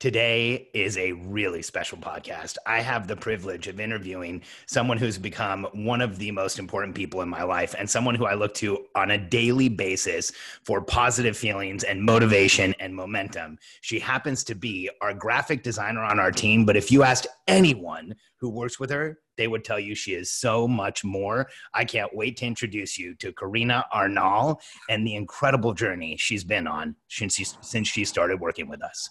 Today 0.00 0.70
is 0.72 0.96
a 0.96 1.12
really 1.12 1.60
special 1.60 1.98
podcast. 1.98 2.56
I 2.64 2.80
have 2.80 3.06
the 3.06 3.16
privilege 3.16 3.68
of 3.68 3.78
interviewing 3.78 4.40
someone 4.64 4.96
who's 4.96 5.18
become 5.18 5.68
one 5.74 6.00
of 6.00 6.18
the 6.18 6.30
most 6.30 6.58
important 6.58 6.94
people 6.94 7.20
in 7.20 7.28
my 7.28 7.42
life 7.42 7.74
and 7.78 7.88
someone 7.88 8.14
who 8.14 8.24
I 8.24 8.32
look 8.32 8.54
to 8.54 8.86
on 8.94 9.10
a 9.10 9.18
daily 9.18 9.68
basis 9.68 10.32
for 10.64 10.80
positive 10.80 11.36
feelings 11.36 11.84
and 11.84 12.02
motivation 12.02 12.74
and 12.80 12.96
momentum. 12.96 13.58
She 13.82 13.98
happens 13.98 14.42
to 14.44 14.54
be 14.54 14.88
our 15.02 15.12
graphic 15.12 15.62
designer 15.62 16.02
on 16.02 16.18
our 16.18 16.32
team, 16.32 16.64
but 16.64 16.78
if 16.78 16.90
you 16.90 17.02
asked 17.02 17.26
anyone 17.46 18.14
who 18.38 18.48
works 18.48 18.80
with 18.80 18.88
her, 18.88 19.18
they 19.36 19.48
would 19.48 19.64
tell 19.64 19.78
you 19.78 19.94
she 19.94 20.14
is 20.14 20.30
so 20.30 20.66
much 20.66 21.04
more. 21.04 21.50
I 21.74 21.84
can't 21.84 22.16
wait 22.16 22.38
to 22.38 22.46
introduce 22.46 22.98
you 22.98 23.16
to 23.16 23.34
Karina 23.34 23.84
Arnal 23.92 24.62
and 24.88 25.06
the 25.06 25.14
incredible 25.14 25.74
journey 25.74 26.16
she's 26.16 26.42
been 26.42 26.66
on 26.66 26.96
since 27.08 27.34
she, 27.34 27.44
since 27.60 27.86
she 27.86 28.06
started 28.06 28.40
working 28.40 28.66
with 28.66 28.82
us. 28.82 29.10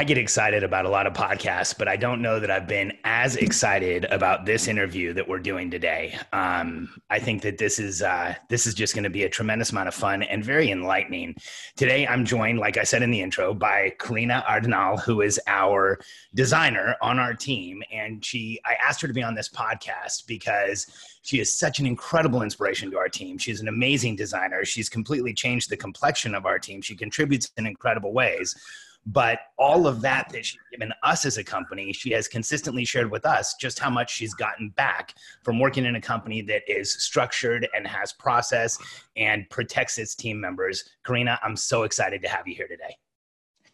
I 0.00 0.04
get 0.04 0.16
excited 0.16 0.64
about 0.64 0.86
a 0.86 0.88
lot 0.88 1.06
of 1.06 1.12
podcasts, 1.12 1.76
but 1.76 1.86
I 1.86 1.96
don't 1.96 2.22
know 2.22 2.40
that 2.40 2.50
I've 2.50 2.66
been 2.66 2.96
as 3.04 3.36
excited 3.36 4.06
about 4.06 4.46
this 4.46 4.66
interview 4.66 5.12
that 5.12 5.28
we're 5.28 5.40
doing 5.40 5.70
today. 5.70 6.18
Um, 6.32 7.02
I 7.10 7.18
think 7.18 7.42
that 7.42 7.58
this 7.58 7.78
is 7.78 8.00
uh, 8.00 8.34
this 8.48 8.66
is 8.66 8.72
just 8.72 8.94
going 8.94 9.04
to 9.04 9.10
be 9.10 9.24
a 9.24 9.28
tremendous 9.28 9.72
amount 9.72 9.88
of 9.88 9.94
fun 9.94 10.22
and 10.22 10.42
very 10.42 10.70
enlightening. 10.70 11.34
Today, 11.76 12.06
I'm 12.06 12.24
joined, 12.24 12.58
like 12.58 12.78
I 12.78 12.82
said 12.82 13.02
in 13.02 13.10
the 13.10 13.20
intro, 13.20 13.52
by 13.52 13.92
Karina 13.98 14.42
Ardenal, 14.48 14.98
who 15.02 15.20
is 15.20 15.38
our 15.46 16.00
designer 16.32 16.96
on 17.02 17.18
our 17.18 17.34
team, 17.34 17.82
and 17.92 18.24
she. 18.24 18.58
I 18.64 18.76
asked 18.82 19.02
her 19.02 19.08
to 19.08 19.12
be 19.12 19.22
on 19.22 19.34
this 19.34 19.50
podcast 19.50 20.26
because 20.26 20.86
she 21.20 21.40
is 21.40 21.52
such 21.52 21.78
an 21.78 21.84
incredible 21.84 22.40
inspiration 22.40 22.90
to 22.92 22.96
our 22.96 23.10
team. 23.10 23.36
She's 23.36 23.60
an 23.60 23.68
amazing 23.68 24.16
designer. 24.16 24.64
She's 24.64 24.88
completely 24.88 25.34
changed 25.34 25.68
the 25.68 25.76
complexion 25.76 26.34
of 26.34 26.46
our 26.46 26.58
team. 26.58 26.80
She 26.80 26.96
contributes 26.96 27.52
in 27.58 27.66
incredible 27.66 28.14
ways 28.14 28.56
but 29.06 29.40
all 29.58 29.86
of 29.86 30.00
that 30.02 30.28
that 30.30 30.44
she's 30.44 30.60
given 30.70 30.92
us 31.02 31.24
as 31.24 31.38
a 31.38 31.44
company, 31.44 31.92
she 31.92 32.10
has 32.10 32.28
consistently 32.28 32.84
shared 32.84 33.10
with 33.10 33.24
us 33.24 33.54
just 33.54 33.78
how 33.78 33.90
much 33.90 34.14
she's 34.14 34.34
gotten 34.34 34.70
back 34.70 35.14
from 35.42 35.58
working 35.58 35.84
in 35.84 35.96
a 35.96 36.00
company 36.00 36.42
that 36.42 36.62
is 36.68 36.92
structured 36.92 37.66
and 37.74 37.86
has 37.86 38.12
process 38.12 38.78
and 39.16 39.48
protects 39.50 39.98
its 39.98 40.14
team 40.14 40.40
members. 40.40 40.84
Karina, 41.04 41.38
I'm 41.42 41.56
so 41.56 41.84
excited 41.84 42.20
to 42.22 42.28
have 42.28 42.46
you 42.46 42.54
here 42.54 42.68
today. 42.68 42.96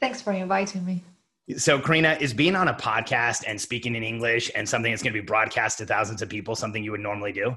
Thanks 0.00 0.22
for 0.22 0.32
inviting 0.32 0.84
me. 0.84 1.02
So, 1.56 1.78
Karina, 1.78 2.16
is 2.20 2.34
being 2.34 2.56
on 2.56 2.68
a 2.68 2.74
podcast 2.74 3.44
and 3.46 3.60
speaking 3.60 3.94
in 3.94 4.02
English 4.02 4.50
and 4.54 4.68
something 4.68 4.90
that's 4.90 5.02
going 5.02 5.14
to 5.14 5.20
be 5.20 5.24
broadcast 5.24 5.78
to 5.78 5.86
thousands 5.86 6.22
of 6.22 6.28
people 6.28 6.56
something 6.56 6.82
you 6.82 6.90
would 6.90 7.00
normally 7.00 7.32
do? 7.32 7.56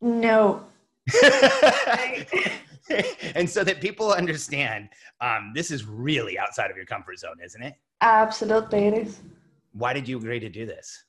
No. 0.00 0.64
and 3.34 3.48
so 3.48 3.64
that 3.64 3.80
people 3.80 4.12
understand 4.12 4.88
um, 5.20 5.52
this 5.54 5.70
is 5.70 5.84
really 5.84 6.38
outside 6.38 6.70
of 6.70 6.76
your 6.76 6.86
comfort 6.86 7.18
zone, 7.18 7.36
isn't 7.44 7.62
it? 7.62 7.74
Absolutely, 8.00 8.86
it 8.86 8.94
is. 8.94 9.20
Why 9.72 9.92
did 9.92 10.08
you 10.08 10.18
agree 10.18 10.40
to 10.40 10.48
do 10.48 10.66
this? 10.66 11.04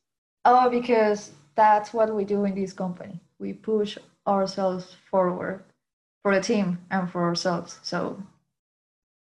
Oh, 0.46 0.70
because 0.70 1.32
that's 1.56 1.94
what 1.94 2.14
we 2.14 2.24
do 2.26 2.46
in 2.46 2.56
this 2.56 2.74
company. 2.74 3.20
We 3.40 3.54
push 3.54 3.98
ourselves 4.28 4.96
forward 5.10 5.64
for 6.22 6.34
the 6.36 6.42
team 6.42 6.80
and 6.92 7.10
for 7.12 7.24
ourselves. 7.24 7.80
So 7.84 8.22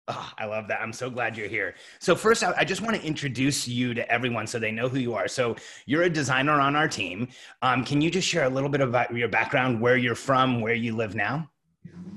Oh, 0.09 0.33
I 0.39 0.45
love 0.45 0.69
that. 0.69 0.81
I'm 0.81 0.93
so 0.93 1.11
glad 1.11 1.37
you're 1.37 1.49
here. 1.49 1.75
So, 1.99 2.15
first, 2.15 2.45
I 2.45 2.63
just 2.63 2.81
want 2.81 2.95
to 2.95 3.03
introduce 3.03 3.67
you 3.67 3.93
to 3.95 4.09
everyone 4.09 4.47
so 4.47 4.61
they 4.61 4.71
know 4.71 4.89
who 4.89 4.99
you 4.99 5.15
are. 5.15 5.27
So, 5.27 5.57
you're 5.85 6.05
a 6.05 6.11
designer 6.11 6.61
on 6.61 6.77
our 6.77 6.87
team. 6.87 7.27
Um, 7.61 7.85
can 7.85 8.01
you 8.01 8.09
just 8.09 8.29
share 8.29 8.45
a 8.45 8.49
little 8.49 8.69
bit 8.69 8.81
about 8.81 9.13
your 9.13 9.27
background, 9.27 9.81
where 9.81 9.97
you're 9.97 10.15
from, 10.15 10.61
where 10.61 10.75
you 10.75 10.95
live 10.95 11.17
now? 11.17 11.51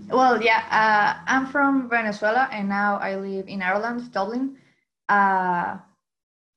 Well, 0.10 0.42
yeah, 0.42 0.64
uh, 0.72 1.24
I'm 1.28 1.46
from 1.48 1.90
Venezuela 1.90 2.50
and 2.52 2.68
now 2.68 2.98
I 2.98 3.16
live 3.16 3.48
in 3.48 3.62
Ireland, 3.62 4.12
Dublin. 4.12 4.58
Uh, 5.08 5.78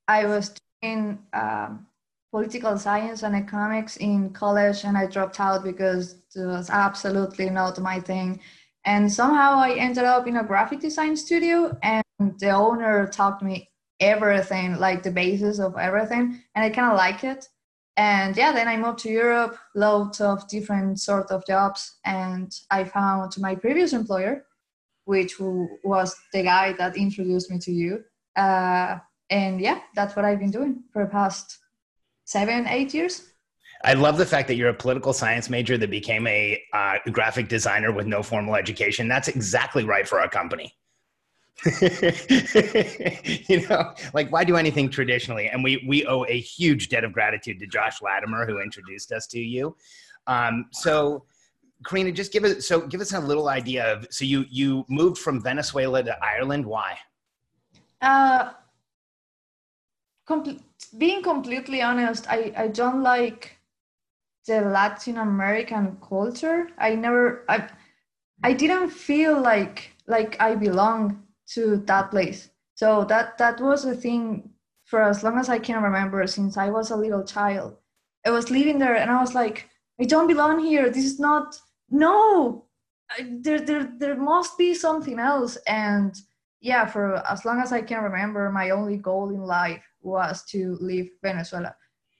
I 0.08 0.26
was 0.26 0.54
doing 0.80 1.18
um, 1.34 1.86
political 2.32 2.78
science 2.78 3.22
and 3.22 3.36
economics 3.36 3.96
in 3.98 4.30
college 4.30 4.84
and 4.84 4.96
I 4.96 5.06
dropped 5.06 5.38
out 5.38 5.64
because 5.64 6.14
it 6.34 6.46
was 6.46 6.70
absolutely 6.70 7.50
not 7.50 7.78
my 7.78 8.00
thing. 8.00 8.40
And 8.84 9.12
somehow 9.12 9.58
I 9.58 9.74
ended 9.74 10.04
up 10.04 10.26
in 10.26 10.36
a 10.38 10.44
graphic 10.44 10.80
design 10.80 11.16
studio 11.16 11.76
and 11.82 12.02
the 12.38 12.50
owner 12.50 13.06
taught 13.06 13.42
me 13.42 13.70
everything, 14.00 14.78
like 14.78 15.02
the 15.02 15.10
basis 15.10 15.60
of 15.60 15.76
everything, 15.76 16.40
and 16.54 16.64
I 16.64 16.70
kind 16.70 16.90
of 16.90 16.96
like 16.96 17.22
it 17.22 17.48
and 17.96 18.36
yeah 18.36 18.52
then 18.52 18.68
i 18.68 18.76
moved 18.76 18.98
to 18.98 19.10
europe 19.10 19.56
loads 19.74 20.20
of 20.20 20.46
different 20.48 20.98
sort 20.98 21.30
of 21.30 21.44
jobs 21.46 21.98
and 22.04 22.60
i 22.70 22.82
found 22.82 23.32
my 23.38 23.54
previous 23.54 23.92
employer 23.92 24.44
which 25.04 25.38
was 25.40 26.14
the 26.32 26.42
guy 26.42 26.72
that 26.72 26.96
introduced 26.96 27.50
me 27.50 27.58
to 27.58 27.72
you 27.72 28.02
uh, 28.36 28.98
and 29.30 29.60
yeah 29.60 29.80
that's 29.94 30.16
what 30.16 30.24
i've 30.24 30.38
been 30.38 30.50
doing 30.50 30.82
for 30.92 31.04
the 31.04 31.10
past 31.10 31.58
seven 32.24 32.66
eight 32.68 32.94
years 32.94 33.32
I 33.84 33.94
love 33.94 34.16
the 34.16 34.26
fact 34.26 34.46
that 34.46 34.54
you're 34.54 34.68
a 34.68 34.74
political 34.74 35.12
science 35.12 35.50
major 35.50 35.76
that 35.76 35.90
became 35.90 36.24
a 36.28 36.62
uh, 36.72 36.98
graphic 37.10 37.48
designer 37.48 37.90
with 37.90 38.06
no 38.06 38.22
formal 38.22 38.54
education. 38.54 39.08
That's 39.08 39.26
exactly 39.26 39.82
right 39.82 40.06
for 40.06 40.20
our 40.20 40.28
company. 40.28 40.72
you 43.48 43.68
know, 43.68 43.94
like 44.14 44.32
why 44.32 44.42
do 44.42 44.56
anything 44.56 44.90
traditionally? 44.90 45.48
And 45.48 45.62
we 45.62 45.84
we 45.86 46.04
owe 46.06 46.24
a 46.24 46.40
huge 46.40 46.88
debt 46.88 47.04
of 47.04 47.12
gratitude 47.12 47.60
to 47.60 47.66
Josh 47.66 48.02
Latimer 48.02 48.46
who 48.46 48.60
introduced 48.60 49.12
us 49.12 49.26
to 49.28 49.38
you. 49.38 49.76
Um, 50.26 50.66
so, 50.72 51.24
Karina, 51.86 52.10
just 52.10 52.32
give 52.32 52.44
us 52.44 52.66
so 52.66 52.80
give 52.80 53.00
us 53.00 53.12
a 53.12 53.20
little 53.20 53.48
idea 53.48 53.92
of 53.92 54.06
so 54.10 54.24
you 54.24 54.44
you 54.50 54.84
moved 54.88 55.18
from 55.18 55.40
Venezuela 55.40 56.02
to 56.02 56.16
Ireland. 56.24 56.66
Why? 56.66 56.98
Uh, 58.00 58.52
com- 60.26 60.60
being 60.98 61.22
completely 61.22 61.80
honest, 61.80 62.26
I 62.28 62.52
I 62.56 62.68
don't 62.68 63.02
like 63.02 63.58
the 64.46 64.62
Latin 64.62 65.18
American 65.18 65.96
culture. 66.08 66.68
I 66.78 66.96
never 66.96 67.44
I 67.48 67.68
I 68.42 68.52
didn't 68.52 68.90
feel 68.90 69.40
like 69.40 69.92
like 70.08 70.36
I 70.40 70.56
belong 70.56 71.21
to 71.54 71.76
that 71.86 72.10
place. 72.10 72.50
So 72.74 73.04
that 73.04 73.38
that 73.38 73.60
was 73.60 73.84
the 73.84 73.94
thing 73.94 74.50
for 74.84 75.02
as 75.02 75.22
long 75.22 75.38
as 75.38 75.48
I 75.48 75.58
can 75.58 75.82
remember 75.82 76.26
since 76.26 76.56
I 76.56 76.70
was 76.70 76.90
a 76.90 76.96
little 76.96 77.24
child. 77.24 77.76
I 78.26 78.30
was 78.30 78.50
living 78.50 78.78
there 78.78 78.96
and 78.96 79.10
I 79.10 79.20
was 79.20 79.34
like, 79.34 79.68
I 80.00 80.04
don't 80.04 80.26
belong 80.26 80.60
here. 80.60 80.90
This 80.90 81.04
is 81.04 81.20
not 81.20 81.58
no. 81.90 82.66
I, 83.10 83.38
there 83.40 83.60
there 83.60 83.92
there 83.98 84.16
must 84.16 84.56
be 84.58 84.74
something 84.74 85.18
else. 85.18 85.56
And 85.66 86.14
yeah, 86.60 86.86
for 86.86 87.16
as 87.26 87.44
long 87.44 87.60
as 87.60 87.72
I 87.72 87.82
can 87.82 88.02
remember, 88.02 88.50
my 88.50 88.70
only 88.70 88.96
goal 88.96 89.30
in 89.30 89.42
life 89.42 89.84
was 90.00 90.44
to 90.44 90.76
leave 90.80 91.10
Venezuela. 91.22 91.74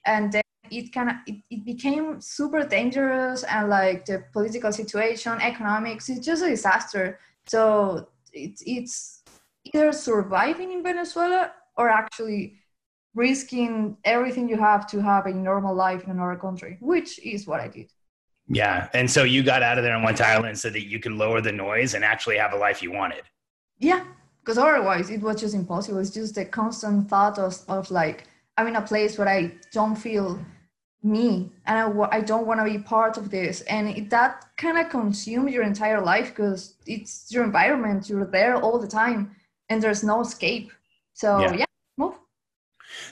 And 0.07 0.33
then 0.33 0.43
it 0.71 0.93
kind 0.93 1.11
of 1.11 1.17
it, 1.27 1.43
it 1.51 1.65
became 1.65 2.21
super 2.21 2.65
dangerous 2.65 3.45
and 3.45 3.69
like 3.69 4.05
the 4.05 4.25
political 4.33 4.73
situation, 4.73 5.41
economics, 5.41 6.09
it's 6.09 6.25
just 6.25 6.43
a 6.43 6.49
disaster. 6.49 7.19
So 7.47 8.09
it's 8.33 8.63
it's 8.67 9.23
either 9.65 9.93
surviving 9.93 10.73
in 10.73 10.83
Venezuela 10.83 11.53
or 11.77 11.89
actually 11.89 12.59
risking 13.15 13.97
everything 14.05 14.49
you 14.49 14.57
have 14.57 14.87
to 14.89 15.01
have 15.01 15.27
a 15.27 15.33
normal 15.33 15.75
life 15.75 16.05
in 16.05 16.11
another 16.11 16.37
country, 16.37 16.79
which 16.81 17.19
is 17.25 17.47
what 17.47 17.61
I 17.61 17.69
did. 17.69 17.91
Yeah. 18.49 18.89
And 18.95 19.11
so 19.11 19.23
you 19.25 19.43
got 19.43 19.63
out 19.63 19.79
of 19.79 19.85
there 19.85 19.95
and 19.95 20.05
went 20.05 20.17
to 20.19 20.27
Ireland 20.27 20.59
so 20.59 20.71
that 20.71 20.87
you 20.87 20.99
could 20.99 21.13
lower 21.13 21.41
the 21.41 21.53
noise 21.53 21.95
and 21.95 22.05
actually 22.05 22.39
have 22.39 22.53
a 22.53 22.57
life 22.57 22.83
you 22.83 22.93
wanted. 22.93 23.23
Yeah. 23.79 24.05
Because 24.41 24.59
otherwise 24.59 25.11
it 25.11 25.21
was 25.21 25.41
just 25.41 25.55
impossible. 25.55 25.99
It's 25.99 26.11
just 26.11 26.35
the 26.35 26.45
constant 26.45 27.09
thought 27.09 27.39
of, 27.39 27.57
of 27.69 27.91
like, 27.91 28.25
I'm 28.57 28.67
in 28.67 28.77
a 28.77 28.83
place 28.83 29.17
where 29.17 29.29
I 29.29 29.53
don't 29.73 29.97
feel 29.97 30.39
me 31.03 31.51
and 31.67 31.79
I, 31.79 32.09
I 32.17 32.21
don't 32.21 32.47
want 32.47 32.61
to 32.61 32.65
be 32.65 32.79
part 32.79 33.17
of 33.17 33.31
this. 33.31 33.61
And 33.63 33.89
it, 33.89 34.11
that 34.11 34.47
kind 34.57 34.79
of 34.79 34.89
consumes 34.89 35.53
your 35.53 35.65
entire 35.65 36.01
life 36.01 36.29
because 36.29 36.75
it's 36.87 37.31
your 37.31 37.45
environment. 37.45 38.09
You're 38.09 38.25
there 38.25 38.57
all 38.57 38.79
the 38.79 38.87
time 38.87 39.35
and 39.69 39.83
there's 39.83 40.05
no 40.05 40.21
escape. 40.21 40.73
So, 41.15 41.41
yeah, 41.41 41.53
yeah 41.55 41.65
move. 41.97 42.15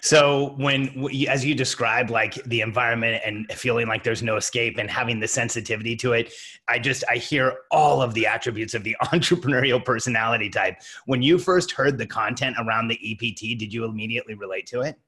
So 0.03 0.55
when, 0.57 1.09
as 1.29 1.45
you 1.45 1.55
describe, 1.55 2.11
like 2.11 2.35
the 2.45 2.61
environment 2.61 3.23
and 3.25 3.51
feeling 3.53 3.89
like 3.89 4.05
there's 4.05 4.23
no 4.23 4.37
escape 4.37 4.79
and 4.79 4.91
having 4.91 5.21
the 5.21 5.29
sensitivity 5.29 5.97
to 5.97 6.13
it, 6.13 6.33
I 6.69 6.79
just 6.79 7.03
I 7.11 7.17
hear 7.17 7.55
all 7.71 8.03
of 8.03 8.15
the 8.15 8.27
attributes 8.27 8.75
of 8.75 8.85
the 8.85 8.97
entrepreneurial 9.05 9.85
personality 9.85 10.51
type. 10.51 10.77
When 11.07 11.23
you 11.23 11.39
first 11.39 11.73
heard 11.73 11.99
the 11.99 12.07
content 12.07 12.57
around 12.59 12.89
the 12.89 12.99
EPT, 13.13 13.59
did 13.59 13.73
you 13.73 13.85
immediately 13.85 14.35
relate 14.35 14.67
to 14.69 14.83
it? 14.83 14.99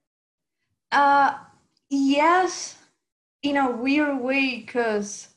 Uh, 0.91 1.35
yes, 1.93 2.77
in 3.43 3.57
a 3.57 3.71
weird 3.71 4.21
way, 4.21 4.57
because 4.57 5.29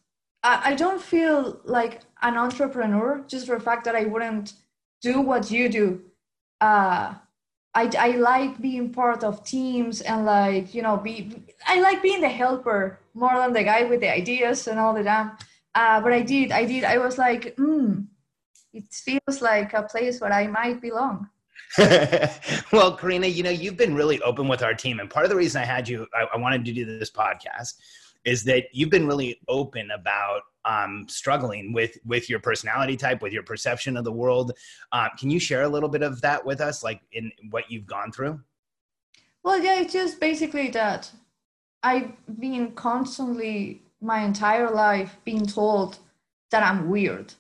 I, 0.44 0.72
I 0.72 0.76
don't 0.76 1.02
feel 1.02 1.60
like 1.66 2.02
an 2.22 2.38
entrepreneur 2.38 3.24
just 3.28 3.48
for 3.48 3.58
the 3.58 3.64
fact 3.64 3.86
that 3.86 3.96
I 3.96 4.06
wouldn't 4.06 4.54
do 5.02 5.22
what 5.22 5.52
you 5.52 5.70
do. 5.70 6.02
Uh, 6.62 7.16
I, 7.74 7.92
I 8.00 8.12
like 8.12 8.62
being 8.62 8.92
part 8.94 9.24
of 9.24 9.44
teams 9.44 10.00
and 10.02 10.26
like 10.26 10.74
you 10.74 10.82
know 10.82 10.96
be 10.96 11.44
I 11.68 11.82
like 11.82 12.02
being 12.02 12.22
the 12.22 12.30
helper 12.30 13.00
more 13.14 13.36
than 13.36 13.52
the 13.52 13.64
guy 13.64 13.84
with 13.84 14.00
the 14.00 14.10
ideas 14.14 14.68
and 14.68 14.80
all 14.80 14.94
the 14.94 15.04
damn. 15.04 15.32
Uh, 15.76 16.00
but 16.00 16.14
I 16.14 16.22
did 16.22 16.52
I 16.54 16.64
did 16.66 16.86
I 16.86 16.98
was 17.00 17.18
like, 17.18 17.54
hmm, 17.58 18.04
it 18.74 18.86
feels 18.92 19.42
like 19.42 19.74
a 19.74 19.84
place 19.84 20.22
where 20.22 20.32
I 20.32 20.48
might 20.48 20.80
belong. 20.82 21.30
well, 22.72 22.96
Karina, 22.96 23.28
you 23.28 23.44
know 23.44 23.50
you've 23.50 23.78
been 23.78 23.96
really 23.96 24.22
open 24.22 24.48
with 24.48 24.64
our 24.64 24.74
team, 24.74 25.00
and 25.00 25.10
part 25.10 25.26
of 25.26 25.30
the 25.30 25.36
reason 25.36 25.62
I 25.62 25.66
had 25.66 25.88
you, 25.88 26.08
I, 26.14 26.28
I 26.34 26.38
wanted 26.38 26.66
to 26.66 26.74
do 26.74 26.86
this 26.86 27.12
podcast, 27.12 27.74
is 28.24 28.44
that 28.46 28.66
you've 28.72 28.90
been 28.90 29.08
really 29.08 29.40
open 29.48 29.92
about 29.92 30.42
um, 30.66 31.06
struggling 31.08 31.74
with 31.74 31.98
with 32.06 32.30
your 32.30 32.40
personality 32.40 32.98
type, 32.98 33.22
with 33.22 33.34
your 33.34 33.44
perception 33.44 33.98
of 33.98 34.04
the 34.04 34.12
world. 34.12 34.52
Uh, 34.92 35.10
can 35.18 35.30
you 35.30 35.40
share 35.40 35.64
a 35.64 35.70
little 35.70 35.90
bit 35.90 36.02
of 36.02 36.22
that 36.22 36.46
with 36.46 36.62
us, 36.62 36.84
like 36.84 37.02
in 37.12 37.32
what 37.50 37.70
you've 37.70 37.86
gone 37.86 38.12
through? 38.12 38.40
Well, 39.44 39.62
yeah, 39.62 39.80
it's 39.82 39.94
just 39.94 40.20
basically 40.20 40.70
that 40.70 41.12
I've 41.84 42.14
been 42.40 42.72
constantly 42.72 43.84
my 44.02 44.24
entire 44.24 44.72
life 44.72 45.18
being 45.24 45.46
told 45.46 46.00
that 46.50 46.64
I'm 46.64 46.90
weird, 46.90 47.34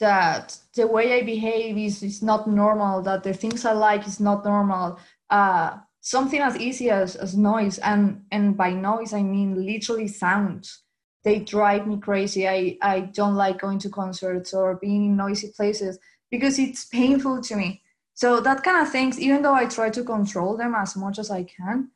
that 0.00 0.56
the 0.74 0.86
way 0.86 1.20
I 1.20 1.22
behave 1.22 1.78
is, 1.78 2.02
is 2.02 2.22
not 2.22 2.48
normal, 2.48 3.02
that 3.02 3.22
the 3.22 3.32
things 3.32 3.64
I 3.64 3.72
like 3.72 4.06
is 4.06 4.18
not 4.18 4.44
normal. 4.44 4.98
Uh, 5.28 5.78
something 6.00 6.40
as 6.40 6.56
easy 6.56 6.90
as, 6.90 7.16
as 7.16 7.36
noise, 7.36 7.78
and, 7.78 8.22
and 8.32 8.56
by 8.56 8.72
noise, 8.72 9.12
I 9.12 9.22
mean 9.22 9.64
literally 9.64 10.08
sounds 10.08 10.82
they 11.22 11.40
drive 11.40 11.86
me 11.86 11.98
crazy. 11.98 12.48
I, 12.48 12.78
I 12.82 13.00
don't 13.00 13.34
like 13.34 13.60
going 13.60 13.78
to 13.80 13.90
concerts 13.90 14.54
or 14.54 14.76
being 14.76 15.06
in 15.06 15.16
noisy 15.16 15.52
places 15.54 15.98
because 16.30 16.58
it's 16.58 16.86
painful 16.86 17.42
to 17.42 17.56
me. 17.56 17.82
So 18.14 18.40
that 18.40 18.62
kind 18.62 18.84
of 18.84 18.92
things, 18.92 19.18
even 19.18 19.42
though 19.42 19.54
I 19.54 19.66
try 19.66 19.90
to 19.90 20.04
control 20.04 20.56
them 20.56 20.74
as 20.74 20.96
much 20.96 21.18
as 21.18 21.30
I 21.30 21.44
can, 21.44 21.90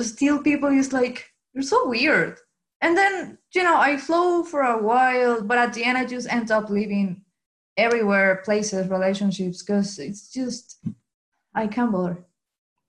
still 0.00 0.42
people 0.42 0.68
is 0.68 0.92
like, 0.92 1.30
you're 1.52 1.62
so 1.62 1.88
weird. 1.88 2.38
And 2.82 2.96
then, 2.96 3.38
you 3.54 3.62
know, 3.62 3.78
I 3.78 3.96
flow 3.96 4.42
for 4.42 4.62
a 4.62 4.82
while, 4.82 5.42
but 5.42 5.58
at 5.58 5.74
the 5.74 5.84
end 5.84 5.98
I 5.98 6.06
just 6.06 6.32
end 6.32 6.50
up 6.50 6.70
living 6.70 7.22
everywhere, 7.80 8.42
places, 8.44 8.88
relationships, 8.88 9.62
because 9.62 9.98
it's 9.98 10.32
just 10.32 10.78
I 11.54 11.66
can't 11.66 11.92
bother. 11.92 12.24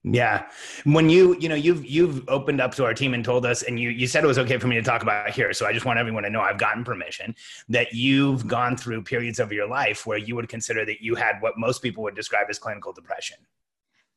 Yeah. 0.03 0.47
When 0.83 1.09
you, 1.09 1.37
you 1.39 1.47
know, 1.47 1.55
you've 1.55 1.85
you've 1.85 2.27
opened 2.27 2.59
up 2.59 2.73
to 2.75 2.85
our 2.85 2.93
team 2.93 3.13
and 3.13 3.23
told 3.23 3.45
us 3.45 3.61
and 3.61 3.79
you 3.79 3.89
you 3.89 4.07
said 4.07 4.23
it 4.23 4.27
was 4.27 4.39
okay 4.39 4.57
for 4.57 4.67
me 4.67 4.75
to 4.75 4.81
talk 4.81 5.03
about 5.03 5.29
here. 5.29 5.53
So 5.53 5.67
I 5.67 5.73
just 5.73 5.85
want 5.85 5.99
everyone 5.99 6.23
to 6.23 6.29
know 6.29 6.41
I've 6.41 6.57
gotten 6.57 6.83
permission 6.83 7.35
that 7.69 7.93
you've 7.93 8.47
gone 8.47 8.75
through 8.75 9.03
periods 9.03 9.39
of 9.39 9.51
your 9.51 9.67
life 9.67 10.07
where 10.07 10.17
you 10.17 10.35
would 10.35 10.49
consider 10.49 10.85
that 10.85 11.01
you 11.01 11.13
had 11.13 11.39
what 11.41 11.53
most 11.57 11.83
people 11.83 12.01
would 12.03 12.15
describe 12.15 12.47
as 12.49 12.57
clinical 12.57 12.91
depression. 12.93 13.37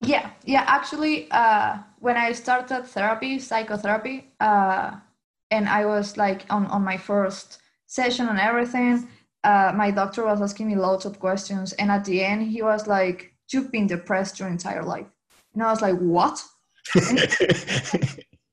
Yeah. 0.01 0.31
Yeah, 0.47 0.65
actually 0.67 1.31
uh 1.31 1.79
when 1.99 2.17
I 2.17 2.33
started 2.33 2.87
therapy, 2.87 3.39
psychotherapy, 3.39 4.33
uh 4.41 4.93
and 5.51 5.69
I 5.69 5.85
was 5.85 6.17
like 6.17 6.47
on 6.49 6.65
on 6.67 6.83
my 6.83 6.97
first 6.97 7.59
session 7.87 8.29
and 8.29 8.41
everything, 8.41 9.07
uh 9.45 9.73
my 9.75 9.91
doctor 9.91 10.25
was 10.25 10.41
asking 10.41 10.67
me 10.67 10.77
lots 10.77 11.05
of 11.05 11.21
questions 11.21 11.73
and 11.75 11.91
at 11.91 12.05
the 12.05 12.25
end 12.25 12.43
he 12.55 12.63
was 12.63 12.87
like 12.87 13.33
you've 13.53 13.71
been 13.71 13.87
depressed 13.87 14.41
your 14.41 14.49
entire 14.49 14.83
life 14.83 15.07
and 15.55 15.63
I 15.63 15.71
was 15.71 15.81
like, 15.81 15.97
what? 15.99 16.43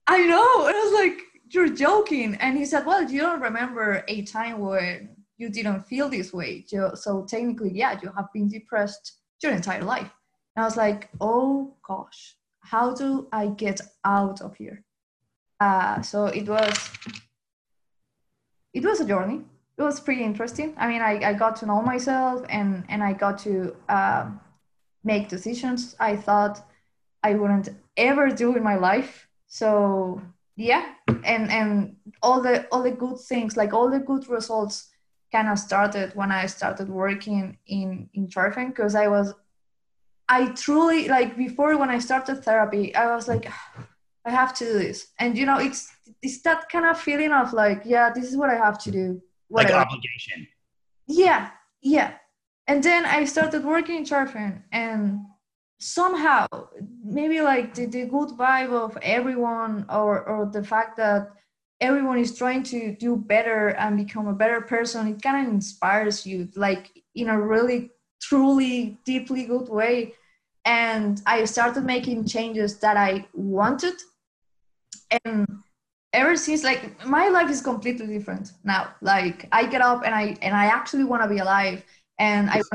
I 0.07 0.25
know. 0.25 0.67
And 0.67 0.75
I 0.75 0.83
was 0.83 0.93
like, 0.93 1.19
you're 1.49 1.69
joking. 1.69 2.35
And 2.35 2.57
he 2.57 2.65
said, 2.65 2.85
well, 2.85 3.09
you 3.09 3.21
don't 3.21 3.41
remember 3.41 4.03
a 4.07 4.21
time 4.23 4.59
where 4.59 5.09
you 5.37 5.49
didn't 5.49 5.81
feel 5.81 6.09
this 6.09 6.31
way. 6.31 6.65
So 6.95 7.25
technically, 7.27 7.71
yeah, 7.73 7.99
you 8.01 8.11
have 8.15 8.27
been 8.33 8.47
depressed 8.47 9.17
your 9.41 9.51
entire 9.51 9.83
life. 9.83 10.11
And 10.55 10.63
I 10.63 10.67
was 10.67 10.77
like, 10.77 11.09
oh 11.19 11.75
gosh, 11.87 12.35
how 12.59 12.93
do 12.93 13.27
I 13.31 13.47
get 13.47 13.81
out 14.05 14.41
of 14.41 14.55
here? 14.55 14.83
Uh, 15.59 16.01
so 16.01 16.25
it 16.25 16.47
was, 16.47 16.89
it 18.73 18.83
was 18.83 19.01
a 19.01 19.05
journey. 19.05 19.41
It 19.81 19.85
was 19.85 19.99
pretty 19.99 20.23
interesting. 20.23 20.75
I 20.77 20.87
mean, 20.87 21.01
I, 21.01 21.13
I 21.29 21.33
got 21.33 21.55
to 21.57 21.65
know 21.65 21.81
myself 21.81 22.45
and, 22.49 22.85
and 22.87 23.01
I 23.01 23.13
got 23.13 23.39
to 23.39 23.75
um, 23.89 24.39
make 25.03 25.27
decisions. 25.27 25.95
I 25.99 26.17
thought 26.17 26.63
I 27.23 27.33
wouldn't 27.33 27.69
ever 27.97 28.29
do 28.29 28.55
in 28.55 28.61
my 28.61 28.75
life. 28.75 29.27
So 29.47 30.21
yeah, 30.55 30.85
and 31.07 31.49
and 31.49 31.95
all 32.21 32.41
the 32.43 32.67
all 32.71 32.83
the 32.83 32.91
good 32.91 33.17
things, 33.21 33.57
like 33.57 33.73
all 33.73 33.89
the 33.89 33.97
good 33.97 34.29
results, 34.29 34.91
kind 35.31 35.49
of 35.49 35.57
started 35.57 36.13
when 36.13 36.31
I 36.31 36.45
started 36.45 36.87
working 36.87 37.57
in 37.65 38.07
in 38.13 38.27
Charfen 38.27 38.67
because 38.67 38.93
I 38.93 39.07
was, 39.07 39.33
I 40.29 40.49
truly 40.49 41.07
like 41.07 41.35
before 41.35 41.75
when 41.79 41.89
I 41.89 41.97
started 41.97 42.43
therapy, 42.43 42.93
I 42.95 43.15
was 43.15 43.27
like, 43.27 43.51
I 44.25 44.29
have 44.29 44.53
to 44.59 44.65
do 44.65 44.73
this, 44.73 45.07
and 45.17 45.35
you 45.35 45.47
know, 45.47 45.57
it's 45.57 45.91
it's 46.21 46.39
that 46.43 46.69
kind 46.69 46.85
of 46.85 46.99
feeling 46.99 47.31
of 47.31 47.51
like, 47.51 47.81
yeah, 47.83 48.11
this 48.13 48.25
is 48.25 48.37
what 48.37 48.51
I 48.51 48.57
have 48.57 48.77
to 48.83 48.91
do. 48.91 49.21
Whatever. 49.51 49.79
Like 49.79 49.87
obligation. 49.87 50.47
Yeah, 51.07 51.49
yeah. 51.81 52.13
And 52.67 52.81
then 52.81 53.05
I 53.05 53.25
started 53.25 53.65
working 53.65 53.97
in 53.97 54.05
Charfen, 54.05 54.63
and 54.71 55.19
somehow 55.81 56.47
maybe 57.03 57.41
like 57.41 57.73
the, 57.73 57.85
the 57.87 58.05
good 58.05 58.29
vibe 58.29 58.71
of 58.71 58.97
everyone 59.01 59.85
or 59.89 60.23
or 60.23 60.45
the 60.45 60.63
fact 60.63 60.95
that 60.95 61.31
everyone 61.81 62.19
is 62.19 62.37
trying 62.37 62.61
to 62.61 62.95
do 62.95 63.17
better 63.17 63.69
and 63.69 63.97
become 63.97 64.27
a 64.27 64.33
better 64.33 64.61
person 64.61 65.07
it 65.07 65.19
kind 65.23 65.47
of 65.47 65.51
inspires 65.51 66.23
you 66.23 66.47
like 66.55 66.91
in 67.15 67.29
a 67.29 67.41
really 67.41 67.89
truly 68.21 68.99
deeply 69.05 69.45
good 69.45 69.67
way 69.69 70.13
and 70.65 71.23
i 71.25 71.43
started 71.43 71.83
making 71.83 72.23
changes 72.25 72.77
that 72.77 72.95
i 72.95 73.25
wanted 73.33 73.95
and 75.25 75.47
ever 76.31 76.37
since 76.37 76.63
like 76.63 77.05
my 77.05 77.27
life 77.27 77.49
is 77.49 77.61
completely 77.61 78.07
different 78.07 78.53
now 78.63 78.83
like 79.01 79.47
i 79.51 79.65
get 79.65 79.81
up 79.81 80.01
and 80.05 80.15
i 80.15 80.35
and 80.41 80.55
i 80.55 80.65
actually 80.65 81.03
want 81.03 81.21
to 81.21 81.27
be 81.27 81.39
alive 81.39 81.83
and 82.19 82.49
i 82.49 82.61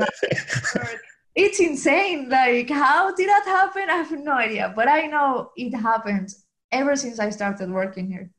it's 1.37 1.59
insane. 1.59 2.29
Like, 2.29 2.69
how 2.69 3.13
did 3.13 3.29
that 3.29 3.45
happen? 3.45 3.89
I 3.89 3.97
have 3.97 4.11
no 4.23 4.33
idea, 4.33 4.73
but 4.75 4.89
I 4.89 5.05
know 5.05 5.51
it 5.55 5.73
happened 5.75 6.33
ever 6.71 6.95
since 6.95 7.19
I 7.19 7.29
started 7.29 7.69
working 7.69 8.07
here. 8.07 8.31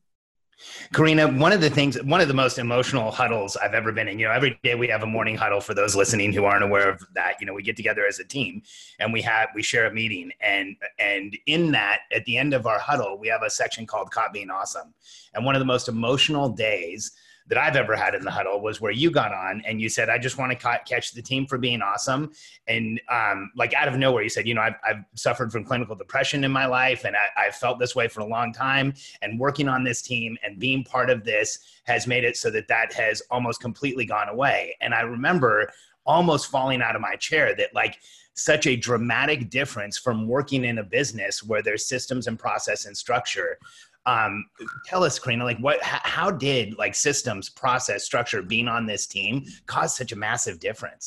Karina, 0.93 1.29
one 1.29 1.53
of 1.53 1.61
the 1.61 1.71
things, 1.71 2.03
one 2.03 2.21
of 2.21 2.29
the 2.29 2.35
most 2.35 2.59
emotional 2.59 3.11
huddles 3.11 3.57
I've 3.57 3.75
ever 3.75 3.93
been 3.93 4.09
in, 4.09 4.19
you 4.19 4.27
know, 4.27 4.33
every 4.33 4.59
day 4.63 4.75
we 4.75 4.89
have 4.89 5.03
a 5.03 5.07
morning 5.07 5.37
huddle 5.37 5.61
for 5.61 5.75
those 5.75 5.95
listening 5.95 6.33
who 6.33 6.45
aren't 6.45 6.65
aware 6.65 6.89
of 6.89 7.03
that. 7.15 7.35
You 7.41 7.47
know, 7.47 7.55
we 7.55 7.63
get 7.63 7.77
together 7.77 8.07
as 8.07 8.19
a 8.19 8.25
team 8.25 8.63
and 8.99 9.13
we 9.13 9.23
have, 9.23 9.51
we 9.55 9.63
share 9.63 9.87
a 9.87 9.93
meeting 9.93 10.33
and, 10.41 10.77
and 10.99 11.37
in 11.47 11.73
that, 11.73 12.01
at 12.13 12.25
the 12.25 12.37
end 12.37 12.55
of 12.55 12.67
our 12.67 12.79
huddle, 12.79 13.19
we 13.19 13.29
have 13.29 13.43
a 13.43 13.51
section 13.51 13.87
called 13.87 14.11
Caught 14.11 14.33
Being 14.33 14.51
Awesome. 14.51 14.95
And 15.35 15.45
one 15.45 15.55
of 15.55 15.61
the 15.61 15.67
most 15.67 15.89
emotional 15.89 16.49
days 16.49 17.13
that 17.49 17.59
I've 17.59 17.77
ever 17.77 17.97
had 17.97 18.15
in 18.15 18.23
the 18.23 18.31
huddle 18.31 18.61
was 18.61 18.81
where 18.81 18.93
you 18.93 19.11
got 19.11 19.33
on 19.33 19.63
and 19.67 19.81
you 19.81 19.89
said, 19.89 20.09
I 20.09 20.19
just 20.19 20.39
want 20.39 20.53
to 20.53 20.57
ca- 20.57 20.83
catch 20.87 21.13
the 21.13 21.23
team 21.23 21.47
for 21.47 21.59
being 21.59 21.81
awesome. 21.81 22.31
And 22.67 23.01
um, 23.11 23.51
like 23.57 23.75
out 23.75 23.89
of 23.89 23.97
nowhere, 23.97 24.23
you 24.23 24.29
said, 24.29 24.47
you 24.47 24.55
know, 24.55 24.61
I've, 24.61 24.77
I've 24.87 25.05
suffered 25.15 25.51
from 25.51 25.65
clinical 25.65 25.97
depression 25.97 26.45
in 26.45 26.53
my 26.53 26.67
life 26.67 27.05
and 27.05 27.17
I, 27.17 27.47
I've 27.47 27.55
felt 27.55 27.79
this 27.79 27.97
way 27.97 28.07
for 28.07 28.21
a 28.21 28.27
long 28.27 28.53
time. 28.53 28.93
And 29.23 29.41
working 29.41 29.69
on 29.69 29.83
this 29.83 30.03
team 30.03 30.37
and 30.43 30.59
being 30.59 30.85
part 30.85 31.11
of 31.11 31.25
this 31.25 31.59
has 31.85 32.07
made 32.07 32.25
it 32.25 32.37
so 32.37 32.51
that 32.51 32.69
that 32.69 32.93
has 32.93 33.23
almost 33.31 33.61
completely 33.61 34.05
gone 34.05 34.29
away. 34.29 34.77
And 34.81 34.95
I 34.95 35.01
remember 35.01 35.73
almost 36.05 36.51
falling 36.51 36.83
out 36.83 36.97
of 36.97 37.03
my 37.03 37.17
chair 37.17 37.55
that 37.57 37.75
like 37.75 37.99
such 38.35 38.67
a 38.67 38.77
dramatic 38.77 39.51
difference 39.51 39.99
from 39.99 40.29
working 40.29 40.65
in 40.65 40.79
a 40.79 40.85
business 40.85 41.43
where 41.43 41.63
there's 41.63 41.87
systems 41.87 42.29
and 42.29 42.39
process 42.39 42.87
and 42.87 42.97
structure 42.97 43.59
um, 44.09 44.47
tell 44.87 45.05
us 45.05 45.19
karina 45.19 45.45
like 45.45 45.59
what 45.59 45.83
how 45.83 46.31
did 46.31 46.79
like 46.79 46.95
systems 46.95 47.51
process 47.51 48.05
structure 48.05 48.43
being 48.43 48.69
on 48.69 48.87
this 48.87 49.07
team 49.07 49.45
cause 49.67 49.95
such 49.95 50.13
a 50.13 50.17
massive 50.17 50.59
difference? 50.61 51.05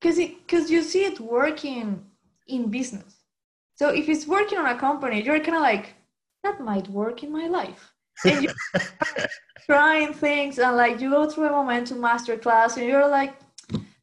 Because 0.00 0.18
because 0.18 0.70
you 0.70 0.82
see 0.82 1.04
it 1.04 1.20
working 1.20 2.04
in 2.48 2.70
business. 2.70 3.12
So 3.74 3.90
if 3.90 4.08
it's 4.08 4.26
working 4.26 4.58
on 4.58 4.66
a 4.66 4.78
company 4.78 5.22
you're 5.22 5.40
kind 5.40 5.56
of 5.56 5.62
like 5.62 5.94
that 6.42 6.60
might 6.60 6.88
work 6.88 7.22
in 7.22 7.30
my 7.30 7.46
life. 7.48 7.92
And 8.24 8.44
you 8.44 8.50
trying 9.66 10.14
things 10.14 10.58
and 10.58 10.76
like 10.76 11.00
you 11.00 11.10
go 11.10 11.28
through 11.28 11.48
a 11.48 11.50
momentum 11.50 12.00
master 12.00 12.36
class 12.38 12.78
and 12.78 12.86
you're 12.86 13.10
like 13.20 13.34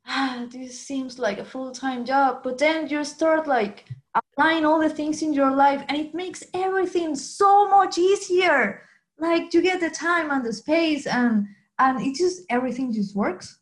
ah, 0.08 0.46
this 0.52 0.80
seems 0.80 1.18
like 1.18 1.40
a 1.40 1.46
full-time 1.46 2.06
job. 2.06 2.44
But 2.44 2.58
then 2.58 2.88
you 2.88 3.04
start 3.04 3.48
like 3.48 3.86
applying 4.34 4.66
all 4.66 4.80
the 4.80 4.90
things 4.90 5.22
in 5.22 5.34
your 5.34 5.52
life 5.52 5.84
and 5.88 5.98
it 5.98 6.14
makes 6.14 6.44
everything 6.54 7.16
so 7.16 7.70
much 7.70 7.98
easier. 7.98 8.82
Like 9.20 9.54
you 9.54 9.62
get 9.62 9.80
the 9.80 9.90
time 9.90 10.32
and 10.32 10.44
the 10.44 10.54
space 10.54 11.06
and 11.06 11.48
and 11.80 12.02
it 12.02 12.16
just 12.16 12.42
everything 12.50 12.92
just 12.92 13.16
works. 13.16 13.60